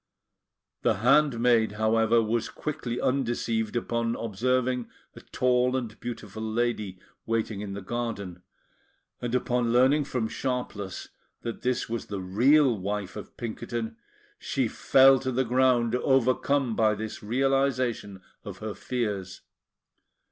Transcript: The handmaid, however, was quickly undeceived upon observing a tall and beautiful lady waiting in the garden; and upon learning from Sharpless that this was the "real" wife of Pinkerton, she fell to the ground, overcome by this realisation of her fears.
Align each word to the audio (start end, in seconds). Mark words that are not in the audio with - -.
The 0.81 0.95
handmaid, 0.95 1.73
however, 1.73 2.23
was 2.23 2.49
quickly 2.49 2.99
undeceived 2.99 3.75
upon 3.75 4.15
observing 4.15 4.89
a 5.15 5.19
tall 5.21 5.77
and 5.77 5.99
beautiful 5.99 6.41
lady 6.41 6.97
waiting 7.27 7.61
in 7.61 7.73
the 7.73 7.83
garden; 7.83 8.41
and 9.21 9.35
upon 9.35 9.71
learning 9.71 10.05
from 10.05 10.27
Sharpless 10.27 11.09
that 11.43 11.61
this 11.61 11.87
was 11.87 12.07
the 12.07 12.19
"real" 12.19 12.75
wife 12.75 13.15
of 13.15 13.37
Pinkerton, 13.37 13.95
she 14.39 14.67
fell 14.67 15.19
to 15.19 15.31
the 15.31 15.45
ground, 15.45 15.93
overcome 15.93 16.75
by 16.75 16.95
this 16.95 17.21
realisation 17.21 18.23
of 18.43 18.57
her 18.57 18.73
fears. 18.73 19.41